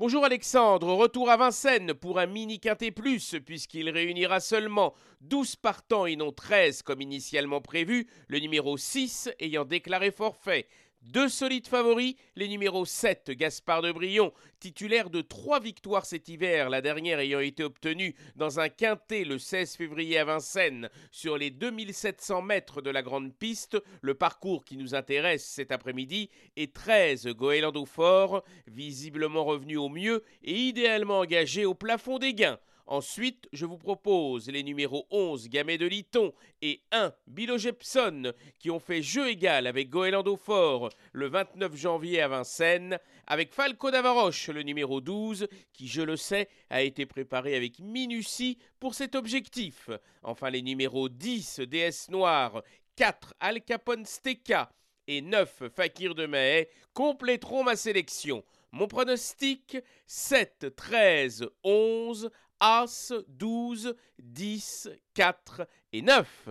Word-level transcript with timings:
Bonjour 0.00 0.24
Alexandre, 0.24 0.94
retour 0.94 1.28
à 1.28 1.36
Vincennes 1.36 1.92
pour 1.92 2.20
un 2.20 2.26
mini 2.26 2.60
quintet 2.60 2.92
plus 2.92 3.34
puisqu'il 3.44 3.90
réunira 3.90 4.38
seulement 4.38 4.94
12 5.22 5.56
partants 5.56 6.06
et 6.06 6.14
non 6.14 6.30
13 6.30 6.82
comme 6.82 7.00
initialement 7.00 7.60
prévu, 7.60 8.06
le 8.28 8.38
numéro 8.38 8.76
6 8.76 9.28
ayant 9.40 9.64
déclaré 9.64 10.12
forfait. 10.12 10.68
Deux 11.02 11.28
solides 11.28 11.68
favoris, 11.68 12.16
les 12.34 12.48
numéros 12.48 12.84
7, 12.84 13.30
Gaspard 13.30 13.82
de 13.82 13.92
Brion, 13.92 14.32
titulaire 14.58 15.10
de 15.10 15.20
trois 15.20 15.60
victoires 15.60 16.04
cet 16.04 16.28
hiver, 16.28 16.68
la 16.70 16.82
dernière 16.82 17.20
ayant 17.20 17.38
été 17.38 17.62
obtenue 17.62 18.16
dans 18.34 18.58
un 18.58 18.68
quintet 18.68 19.24
le 19.24 19.38
16 19.38 19.76
février 19.76 20.18
à 20.18 20.24
Vincennes 20.24 20.90
sur 21.12 21.38
les 21.38 21.50
2700 21.50 22.42
mètres 22.42 22.82
de 22.82 22.90
la 22.90 23.02
grande 23.02 23.32
piste, 23.32 23.78
le 24.02 24.14
parcours 24.14 24.64
qui 24.64 24.76
nous 24.76 24.96
intéresse 24.96 25.46
cet 25.46 25.70
après-midi, 25.70 26.30
et 26.56 26.72
13, 26.72 27.28
Goélando 27.28 27.86
Fort, 27.86 28.42
visiblement 28.66 29.44
revenu 29.44 29.76
au 29.76 29.88
mieux 29.88 30.24
et 30.42 30.54
idéalement 30.54 31.20
engagé 31.20 31.64
au 31.64 31.74
plafond 31.74 32.18
des 32.18 32.34
gains. 32.34 32.58
Ensuite, 32.90 33.50
je 33.52 33.66
vous 33.66 33.76
propose 33.76 34.48
les 34.48 34.62
numéros 34.62 35.06
11 35.10 35.50
Gamet 35.50 35.76
de 35.76 35.84
Liton 35.84 36.32
et 36.62 36.80
1 36.90 37.12
Bilo 37.26 37.58
Jepson 37.58 38.32
qui 38.58 38.70
ont 38.70 38.80
fait 38.80 39.02
jeu 39.02 39.28
égal 39.28 39.66
avec 39.66 39.90
Goélando 39.90 40.36
Fort 40.36 40.88
le 41.12 41.28
29 41.28 41.76
janvier 41.76 42.22
à 42.22 42.28
Vincennes, 42.28 42.98
avec 43.26 43.52
Falco 43.52 43.90
d'Avaroche 43.90 44.48
le 44.48 44.62
numéro 44.62 45.02
12 45.02 45.48
qui, 45.74 45.86
je 45.86 46.00
le 46.00 46.16
sais, 46.16 46.48
a 46.70 46.80
été 46.80 47.04
préparé 47.04 47.54
avec 47.56 47.78
minutie 47.78 48.56
pour 48.80 48.94
cet 48.94 49.16
objectif. 49.16 49.90
Enfin, 50.22 50.48
les 50.48 50.62
numéros 50.62 51.10
10 51.10 51.60
DS 51.60 52.08
Noir, 52.08 52.62
4 52.96 53.34
Al 53.38 53.60
Capone 53.60 54.06
Steka 54.06 54.72
et 55.06 55.20
9 55.20 55.64
Fakir 55.76 56.14
de 56.14 56.24
Mahé 56.24 56.70
compléteront 56.94 57.64
ma 57.64 57.76
sélection. 57.76 58.42
Mon 58.72 58.86
pronostic 58.86 59.78
7, 60.06 60.74
13, 60.74 61.48
11 61.64 62.30
As, 62.60 63.12
12, 63.28 63.94
10, 64.18 64.88
4 65.14 65.66
et 65.92 66.02
9. 66.02 66.48